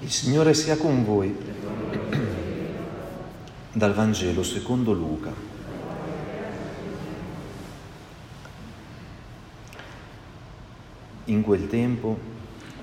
[0.00, 1.34] Il Signore sia con voi.
[3.72, 5.32] Dal Vangelo secondo Luca.
[11.24, 12.18] In quel tempo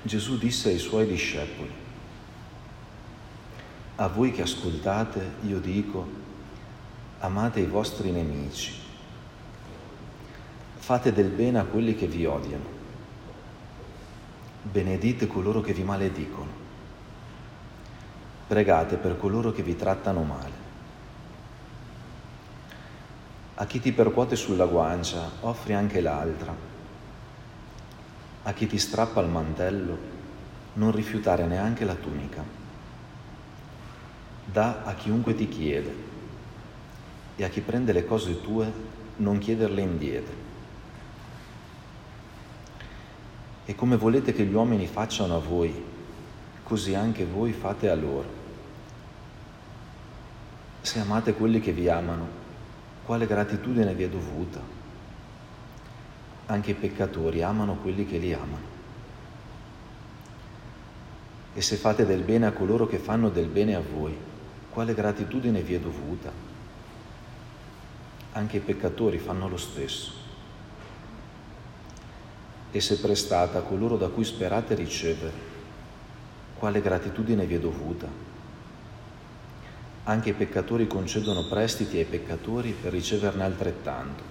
[0.02, 1.70] Gesù disse ai suoi discepoli,
[3.94, 6.06] a voi che ascoltate io dico,
[7.20, 8.72] amate i vostri nemici,
[10.78, 12.66] fate del bene a quelli che vi odiano,
[14.62, 16.63] benedite coloro che vi maledicono
[18.46, 20.62] pregate per coloro che vi trattano male.
[23.56, 26.54] A chi ti percuote sulla guancia, offri anche l'altra.
[28.42, 29.96] A chi ti strappa il mantello,
[30.74, 32.42] non rifiutare neanche la tunica.
[34.44, 35.94] Da a chiunque ti chiede
[37.36, 38.72] e a chi prende le cose tue,
[39.16, 40.34] non chiederle indietro.
[43.64, 45.72] E come volete che gli uomini facciano a voi,
[46.62, 48.33] così anche voi fate a loro.
[50.84, 52.28] Se amate quelli che vi amano,
[53.06, 54.60] quale gratitudine vi è dovuta?
[56.44, 58.66] Anche i peccatori amano quelli che li amano.
[61.54, 64.14] E se fate del bene a coloro che fanno del bene a voi,
[64.68, 66.30] quale gratitudine vi è dovuta?
[68.32, 70.12] Anche i peccatori fanno lo stesso.
[72.70, 75.32] E se prestate a coloro da cui sperate ricevere,
[76.58, 78.33] quale gratitudine vi è dovuta?
[80.04, 84.22] Anche i peccatori concedono prestiti ai peccatori per riceverne altrettanto.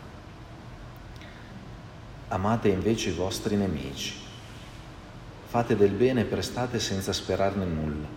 [2.30, 4.14] Amate invece i vostri nemici.
[5.46, 8.08] Fate del bene e prestate senza sperarne nulla.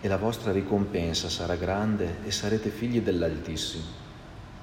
[0.00, 3.84] E la vostra ricompensa sarà grande e sarete figli dell'Altissimo,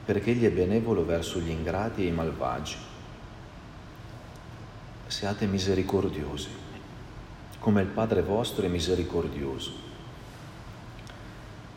[0.05, 2.77] perché Egli è benevolo verso gli ingrati e i malvagi.
[5.07, 6.69] Siate misericordiosi
[7.61, 9.90] come il Padre vostro è misericordioso.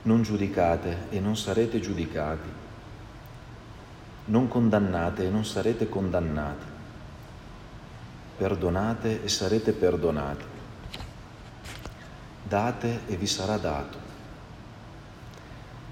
[0.05, 2.48] Non giudicate e non sarete giudicati.
[4.27, 6.64] Non condannate e non sarete condannati.
[8.36, 10.45] Perdonate e sarete perdonati.
[12.42, 13.96] Date e vi sarà dato.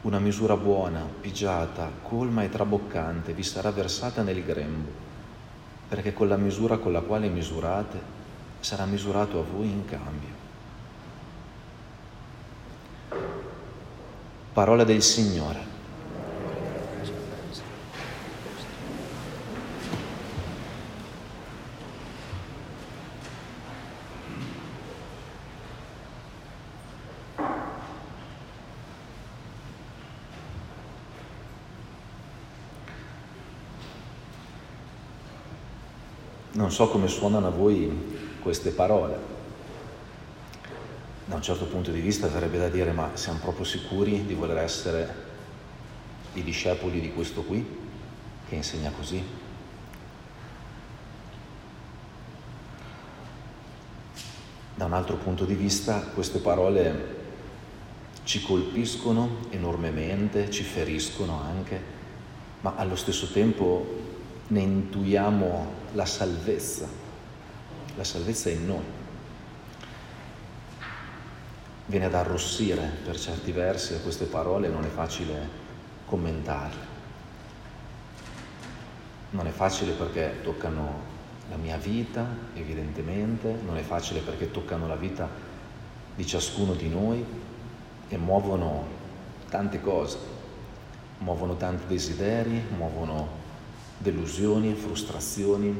[0.02, 4.90] Una misura buona, pigiata, colma e traboccante vi sarà versata nel grembo,
[5.88, 7.98] perché con la misura con la quale misurate
[8.60, 10.41] sarà misurato a voi in cambio.
[14.52, 15.70] Parola del Signore.
[36.52, 39.31] Non so come suonano a voi queste parole.
[41.42, 45.12] Un certo punto di vista sarebbe da dire ma siamo proprio sicuri di voler essere
[46.34, 47.66] i discepoli di questo qui
[48.48, 49.20] che insegna così?
[54.76, 57.16] Da un altro punto di vista queste parole
[58.22, 61.82] ci colpiscono enormemente, ci feriscono anche,
[62.60, 63.84] ma allo stesso tempo
[64.46, 67.02] ne intuiamo la salvezza
[67.96, 69.01] la salvezza è in noi.
[71.92, 75.46] Viene ad arrossire per certi versi a queste parole, non è facile
[76.06, 76.86] commentarle.
[79.28, 81.00] Non è facile perché toccano
[81.50, 85.28] la mia vita, evidentemente, non è facile perché toccano la vita
[86.14, 87.22] di ciascuno di noi
[88.08, 88.86] e muovono
[89.50, 90.16] tante cose,
[91.18, 93.28] muovono tanti desideri, muovono
[93.98, 95.78] delusioni, frustrazioni,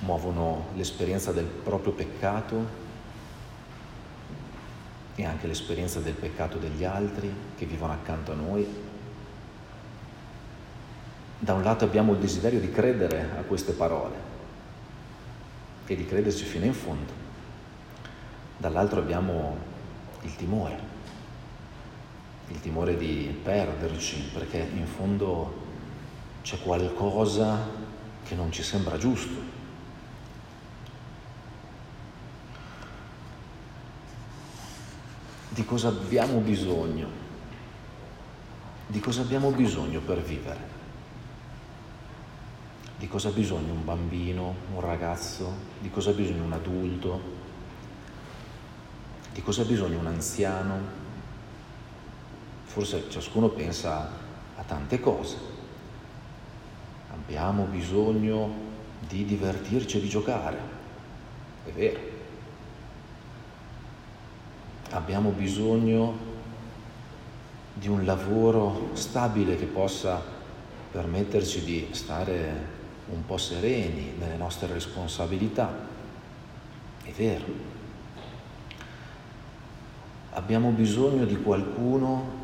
[0.00, 2.81] muovono l'esperienza del proprio peccato
[5.14, 8.66] e anche l'esperienza del peccato degli altri che vivono accanto a noi.
[11.38, 14.30] Da un lato abbiamo il desiderio di credere a queste parole
[15.86, 17.12] e di crederci fino in fondo,
[18.56, 19.56] dall'altro abbiamo
[20.22, 20.78] il timore,
[22.48, 25.60] il timore di perderci perché in fondo
[26.42, 27.58] c'è qualcosa
[28.24, 29.60] che non ci sembra giusto,
[35.52, 37.08] di cosa abbiamo bisogno,
[38.86, 40.70] di cosa abbiamo bisogno per vivere,
[42.96, 47.20] di cosa ha bisogno un bambino, un ragazzo, di cosa ha bisogno un adulto,
[49.32, 51.00] di cosa ha bisogno un anziano.
[52.64, 54.10] Forse ciascuno pensa
[54.56, 55.36] a tante cose.
[57.12, 58.70] Abbiamo bisogno
[59.06, 60.58] di divertirci e di giocare,
[61.66, 62.11] è vero
[64.92, 66.30] abbiamo bisogno
[67.74, 70.22] di un lavoro stabile che possa
[70.90, 72.80] permetterci di stare
[73.10, 75.70] un po' sereni nelle nostre responsabilità.
[77.02, 77.44] È vero.
[80.34, 82.40] Abbiamo bisogno di qualcuno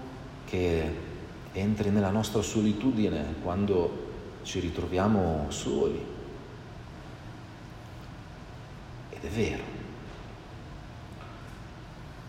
[0.47, 1.06] che
[1.53, 4.06] entri nella nostra solitudine quando
[4.43, 6.05] ci ritroviamo soli.
[9.11, 9.78] Ed è vero.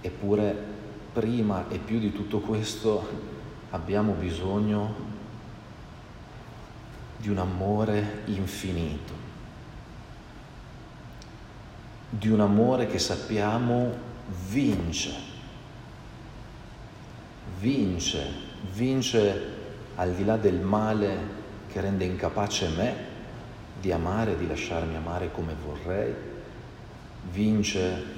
[0.01, 0.55] Eppure
[1.13, 3.07] prima e più di tutto questo
[3.71, 5.07] abbiamo bisogno
[7.17, 9.13] di un amore infinito,
[12.09, 13.91] di un amore che sappiamo
[14.49, 15.11] vince,
[17.59, 18.31] vince,
[18.73, 19.57] vince
[19.95, 21.37] al di là del male
[21.67, 22.95] che rende incapace me
[23.79, 26.13] di amare, di lasciarmi amare come vorrei,
[27.31, 28.17] vince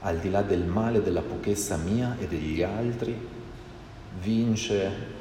[0.00, 3.16] al di là del male, della pochezza mia e degli altri,
[4.20, 5.16] vince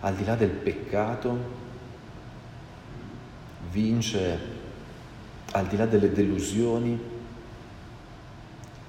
[0.00, 1.62] al di là del peccato,
[3.70, 4.52] vince
[5.52, 7.00] al di là delle delusioni,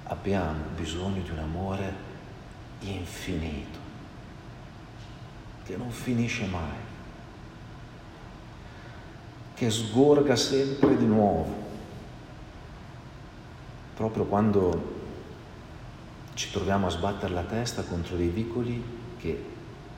[0.04, 1.94] abbiamo bisogno di un amore
[2.80, 3.78] infinito,
[5.64, 6.84] che non finisce mai,
[9.54, 11.64] che sgorga sempre di nuovo,
[13.94, 14.95] proprio quando
[16.36, 18.84] ci troviamo a sbattere la testa contro dei vicoli
[19.16, 19.42] che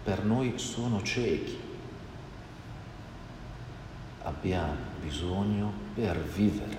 [0.04, 1.58] per noi sono ciechi.
[4.22, 6.78] Abbiamo bisogno per vivere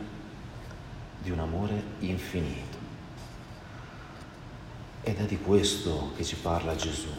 [1.21, 2.77] di un amore infinito.
[5.01, 7.09] Ed è di questo che ci parla Gesù.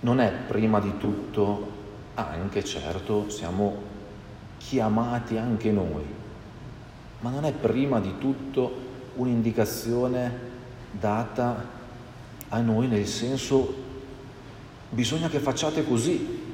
[0.00, 1.70] Non è prima di tutto,
[2.14, 3.94] anche certo, siamo
[4.58, 6.24] chiamati anche noi
[7.20, 8.84] ma non è prima di tutto
[9.14, 10.54] un'indicazione
[10.90, 11.74] data
[12.48, 13.84] a noi nel senso
[14.90, 16.44] bisogna che facciate così,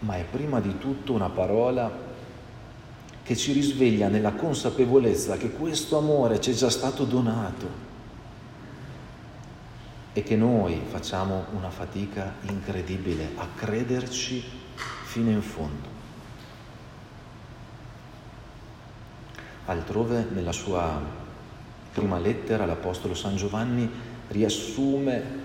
[0.00, 2.10] ma è prima di tutto una parola
[3.22, 7.90] che ci risveglia nella consapevolezza che questo amore ci è già stato donato
[10.12, 14.42] e che noi facciamo una fatica incredibile a crederci
[15.04, 15.91] fino in fondo.
[19.72, 21.00] Altrove nella sua
[21.92, 23.90] prima lettera l'Apostolo San Giovanni
[24.28, 25.40] riassume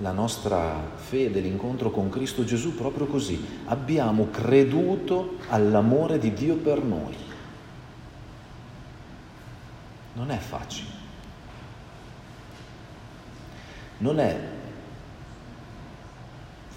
[0.00, 3.62] la nostra fede, l'incontro con Cristo Gesù proprio così.
[3.66, 7.14] Abbiamo creduto all'amore di Dio per noi.
[10.14, 10.90] Non è facile.
[13.98, 14.38] Non è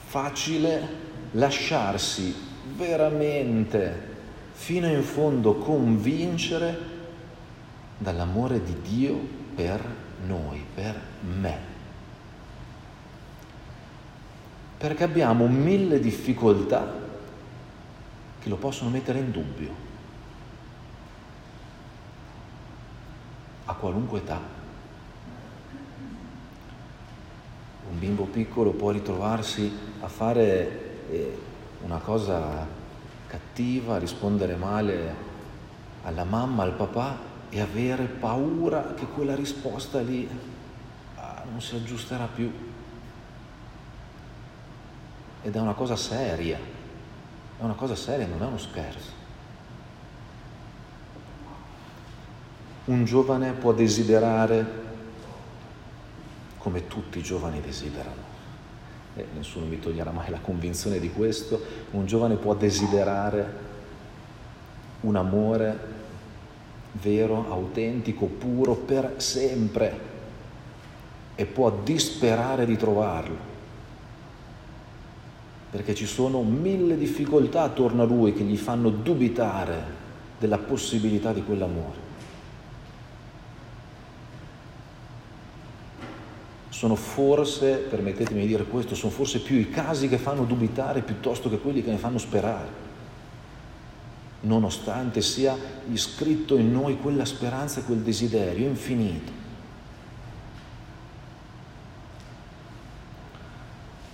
[0.08, 0.88] facile
[1.32, 2.36] lasciarsi
[2.76, 4.09] veramente
[4.60, 6.78] fino in fondo convincere
[7.98, 9.18] dall'amore di Dio
[9.56, 9.82] per
[10.28, 11.58] noi, per me.
[14.78, 16.94] Perché abbiamo mille difficoltà
[18.42, 19.74] che lo possono mettere in dubbio,
[23.64, 24.42] a qualunque età.
[27.90, 29.72] Un bimbo piccolo può ritrovarsi
[30.02, 31.38] a fare eh,
[31.82, 32.78] una cosa
[33.30, 35.28] cattiva, rispondere male
[36.04, 37.18] alla mamma, al papà
[37.50, 40.28] e avere paura che quella risposta lì
[41.16, 42.52] ah, non si aggiusterà più.
[45.42, 49.18] Ed è una cosa seria, è una cosa seria, non è uno scherzo.
[52.86, 54.88] Un giovane può desiderare
[56.58, 58.29] come tutti i giovani desiderano
[59.20, 61.62] e nessuno mi toglierà mai la convinzione di questo,
[61.92, 63.68] un giovane può desiderare
[65.02, 65.98] un amore
[66.94, 70.08] vero, autentico, puro per sempre
[71.36, 73.50] e può disperare di trovarlo
[75.70, 79.98] perché ci sono mille difficoltà attorno a lui che gli fanno dubitare
[80.40, 82.08] della possibilità di quell'amore.
[86.80, 91.50] Sono forse, permettetemi di dire questo, sono forse più i casi che fanno dubitare piuttosto
[91.50, 92.70] che quelli che ne fanno sperare,
[94.40, 95.58] nonostante sia
[95.92, 99.30] iscritto in noi quella speranza e quel desiderio infinito.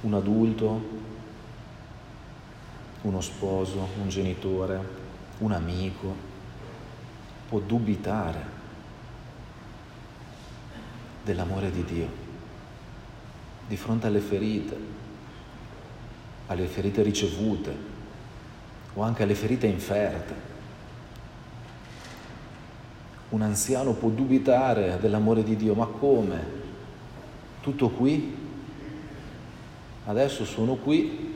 [0.01, 0.89] Un adulto,
[3.03, 4.79] uno sposo, un genitore,
[5.37, 6.15] un amico
[7.47, 8.43] può dubitare
[11.23, 12.24] dell'amore di Dio
[13.67, 14.77] di fronte alle ferite,
[16.47, 17.75] alle ferite ricevute
[18.93, 20.53] o anche alle ferite inferte.
[23.29, 26.63] Un anziano può dubitare dell'amore di Dio, ma come?
[27.61, 28.43] Tutto qui?
[30.05, 31.33] Adesso sono qui,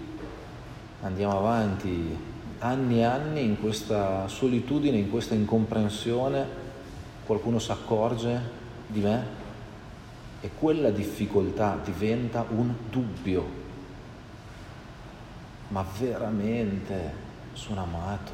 [1.01, 2.15] andiamo avanti
[2.59, 6.45] anni e anni in questa solitudine, in questa incomprensione,
[7.25, 8.39] qualcuno si accorge
[8.87, 9.38] di me
[10.41, 13.67] e quella difficoltà diventa un dubbio.
[15.69, 18.31] Ma veramente sono amato,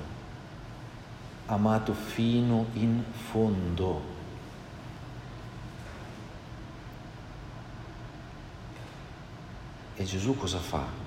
[1.47, 4.13] amato fino in fondo.
[9.95, 11.03] E Gesù cosa fa?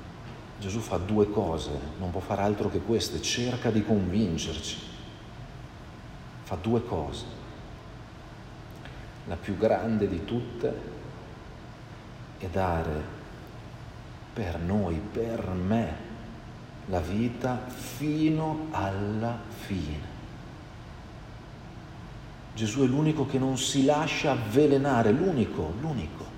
[0.59, 4.77] Gesù fa due cose, non può fare altro che queste, cerca di convincerci.
[6.43, 7.25] Fa due cose.
[9.29, 10.75] La più grande di tutte
[12.39, 13.17] è dare
[14.33, 16.07] per noi, per me,
[16.87, 20.17] la vita fino alla fine.
[22.55, 26.37] Gesù è l'unico che non si lascia avvelenare, l'unico, l'unico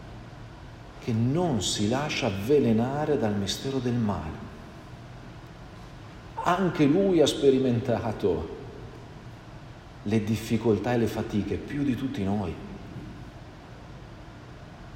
[1.00, 4.48] che non si lascia avvelenare dal mistero del male.
[6.42, 8.58] Anche lui ha sperimentato
[10.02, 12.54] le difficoltà e le fatiche più di tutti noi.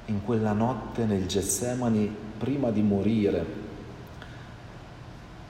[0.07, 3.63] In quella notte nel Getsemani, prima di morire,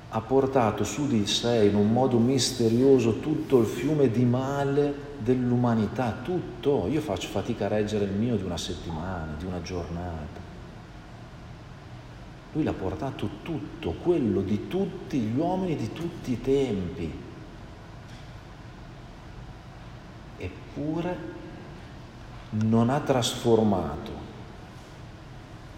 [0.10, 6.20] ha portato su di sé in un modo misterioso tutto il fiume di male dell'umanità,
[6.24, 6.88] tutto.
[6.88, 10.40] Io faccio fatica a reggere il mio di una settimana, di una giornata.
[12.54, 17.14] Lui l'ha portato tutto, quello di tutti gli uomini di tutti i tempi.
[20.38, 21.18] Eppure
[22.52, 24.25] non ha trasformato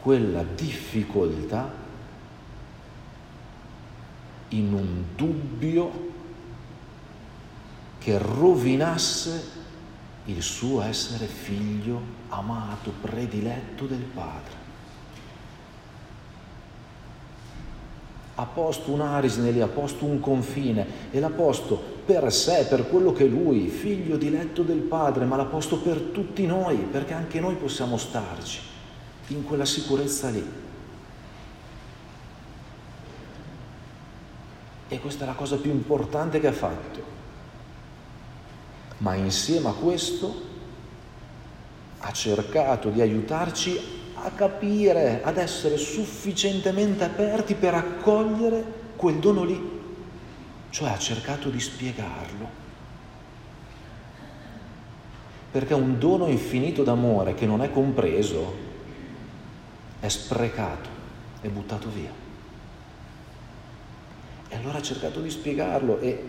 [0.08, 1.70] quella difficoltà
[4.50, 5.92] in un dubbio
[7.98, 9.44] che rovinasse
[10.24, 12.00] il suo essere figlio
[12.30, 14.56] amato, prediletto del Padre.
[18.40, 23.12] ha posto un arisneli, ha posto un confine e l'ha posto per sé, per quello
[23.12, 27.40] che è lui, figlio diletto del Padre, ma l'ha posto per tutti noi, perché anche
[27.40, 28.76] noi possiamo starci
[29.27, 30.65] in quella sicurezza lì.
[34.89, 37.15] E questa è la cosa più importante che ha fatto.
[39.00, 40.46] Ma insieme a questo
[42.00, 43.79] ha cercato di aiutarci
[44.13, 48.63] a capire, ad essere sufficientemente aperti per accogliere
[48.96, 49.75] quel dono lì.
[50.69, 52.65] Cioè ha cercato di spiegarlo.
[55.51, 58.66] Perché un dono infinito d'amore che non è compreso
[60.00, 60.89] è sprecato,
[61.42, 62.12] è buttato via.
[64.50, 66.24] E allora ha cercato di spiegarlo e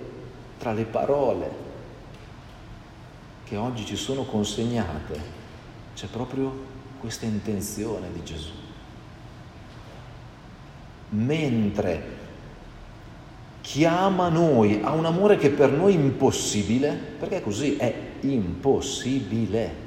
[0.59, 1.67] tra le parole
[3.45, 5.37] che oggi ci sono consegnate
[5.95, 6.53] c'è proprio
[7.01, 8.53] questa intenzione di Gesù.
[11.11, 12.17] Mentre
[13.61, 19.87] chiama noi a un amore che per noi è impossibile, perché così è impossibile.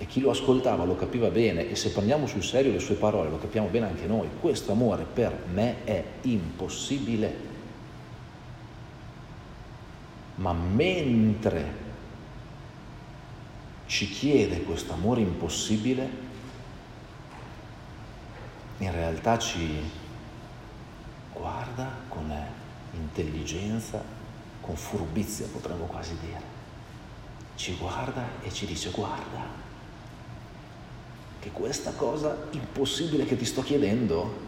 [0.00, 3.30] E chi lo ascoltava lo capiva bene e se prendiamo sul serio le sue parole
[3.30, 4.28] lo capiamo bene anche noi.
[4.40, 7.46] Questo amore per me è impossibile.
[10.36, 11.86] Ma mentre
[13.86, 16.08] ci chiede questo amore impossibile,
[18.78, 19.82] in realtà ci
[21.32, 22.32] guarda con
[22.92, 24.00] intelligenza,
[24.60, 26.56] con furbizia potremmo quasi dire.
[27.56, 29.66] Ci guarda e ci dice guarda
[31.40, 34.46] che questa cosa impossibile che ti sto chiedendo,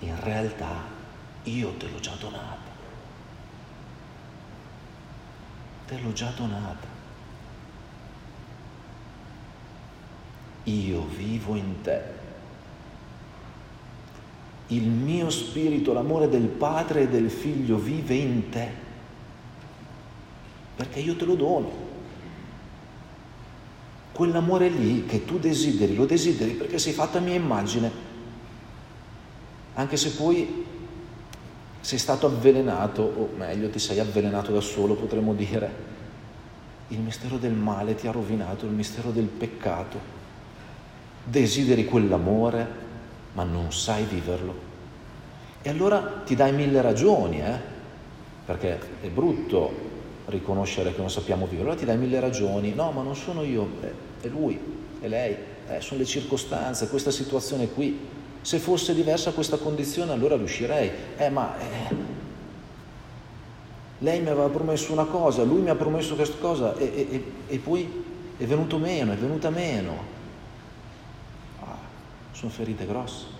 [0.00, 0.96] in realtà
[1.44, 2.76] io te l'ho già donata.
[5.86, 6.96] Te l'ho già donata.
[10.64, 12.16] Io vivo in te
[14.68, 18.68] il mio spirito, l'amore del Padre e del Figlio vive in te,
[20.76, 21.87] perché io te lo dono.
[24.18, 27.88] Quell'amore lì che tu desideri, lo desideri perché sei fatta a mia immagine,
[29.74, 30.64] anche se poi
[31.78, 35.70] sei stato avvelenato, o meglio ti sei avvelenato da solo, potremmo dire.
[36.88, 40.00] Il mistero del male ti ha rovinato, il mistero del peccato.
[41.22, 42.66] Desideri quell'amore,
[43.34, 44.52] ma non sai viverlo.
[45.62, 47.56] E allora ti dai mille ragioni, eh?
[48.44, 49.72] perché è brutto
[50.24, 54.06] riconoscere che non sappiamo vivere, allora ti dai mille ragioni, no, ma non sono io,
[54.20, 54.58] è lui,
[55.00, 55.36] è lei,
[55.68, 58.16] eh, sono le circostanze, questa situazione qui.
[58.40, 61.58] Se fosse diversa questa condizione allora riuscirei, eh, ma...
[61.58, 61.94] Eh.
[63.98, 67.58] lei mi aveva promesso una cosa, lui mi ha promesso questa cosa e, e, e
[67.58, 68.04] poi
[68.38, 69.96] è venuto meno, è venuta meno.
[71.60, 71.76] Ah,
[72.32, 73.36] sono ferite grosse.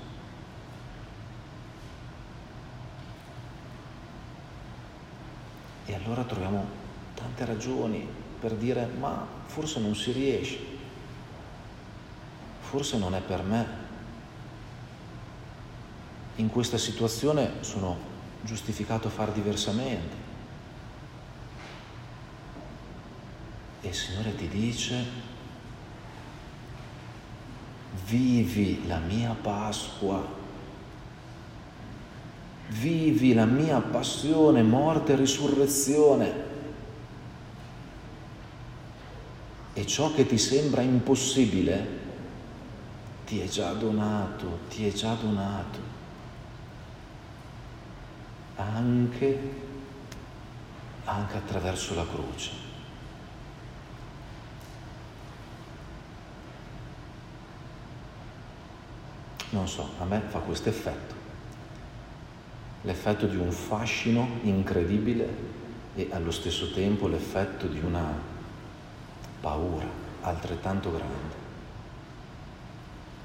[5.86, 6.66] E allora troviamo
[7.14, 8.06] tante ragioni
[8.40, 10.58] per dire ma forse non si riesce,
[12.60, 13.86] forse non è per me.
[16.36, 17.96] In questa situazione sono
[18.42, 20.26] giustificato a far diversamente.
[23.80, 25.04] E il Signore ti dice,
[28.06, 30.24] vivi la mia Pasqua,
[32.68, 36.47] vivi la mia passione, morte e risurrezione.
[39.78, 41.86] E ciò che ti sembra impossibile
[43.24, 45.78] ti è già donato, ti è già donato.
[48.56, 49.40] Anche,
[51.04, 52.50] anche attraverso la croce.
[59.50, 61.14] non so, a me fa questo effetto.
[62.82, 65.28] L'effetto di un fascino incredibile
[65.94, 68.37] e allo stesso tempo l'effetto di una
[69.40, 69.86] paura
[70.22, 71.34] altrettanto grande,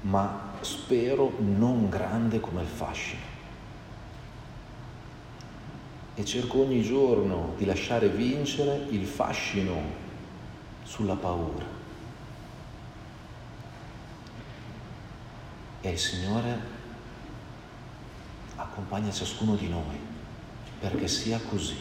[0.02, 3.32] ma spero non grande come il fascino.
[6.14, 10.02] E cerco ogni giorno di lasciare vincere il fascino
[10.84, 11.74] sulla paura
[15.84, 16.58] E il Signore
[18.56, 20.00] accompagna ciascuno di noi
[20.80, 21.76] perché sia così.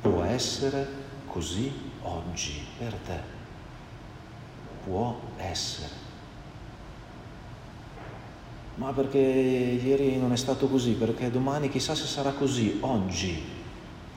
[0.00, 1.04] Può essere
[1.36, 3.20] così oggi per te.
[4.84, 6.04] Può essere.
[8.76, 10.92] Ma perché ieri non è stato così?
[10.92, 12.78] Perché domani chissà se sarà così.
[12.80, 13.42] Oggi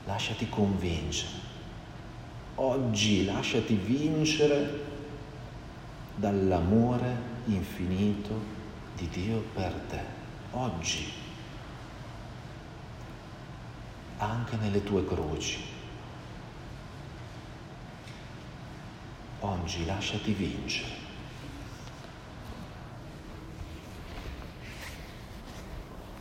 [0.05, 1.47] lasciati convincere.
[2.55, 4.85] Oggi lasciati vincere
[6.15, 7.17] dall'amore
[7.47, 8.57] infinito
[8.95, 10.01] di Dio per te,
[10.51, 11.05] oggi,
[14.17, 15.78] anche nelle tue croci.
[19.41, 21.08] Oggi lasciati vincere.